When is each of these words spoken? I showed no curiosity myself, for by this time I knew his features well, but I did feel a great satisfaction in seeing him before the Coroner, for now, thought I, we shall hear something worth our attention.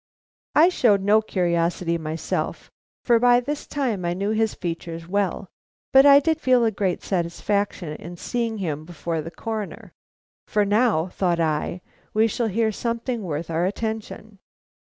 I 0.55 0.69
showed 0.69 1.03
no 1.03 1.21
curiosity 1.21 1.95
myself, 1.99 2.71
for 3.05 3.19
by 3.19 3.39
this 3.39 3.67
time 3.67 4.03
I 4.03 4.15
knew 4.15 4.31
his 4.31 4.55
features 4.55 5.07
well, 5.07 5.47
but 5.93 6.07
I 6.07 6.19
did 6.19 6.41
feel 6.41 6.65
a 6.65 6.71
great 6.71 7.03
satisfaction 7.03 7.89
in 7.97 8.17
seeing 8.17 8.57
him 8.57 8.83
before 8.83 9.21
the 9.21 9.29
Coroner, 9.29 9.93
for 10.47 10.65
now, 10.65 11.05
thought 11.09 11.39
I, 11.39 11.81
we 12.15 12.25
shall 12.25 12.47
hear 12.47 12.71
something 12.71 13.21
worth 13.21 13.51
our 13.51 13.67
attention. 13.67 14.39